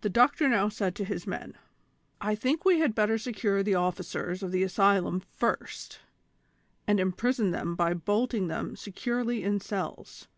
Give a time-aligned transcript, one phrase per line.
[0.00, 1.54] The doctor now said to his men:
[2.20, 6.00] "I think we had bptter secure the officers of the asylum first,
[6.88, 10.28] and imprison them by bolting them securely in cells, THE CONSPIRATORS AND LOVERS.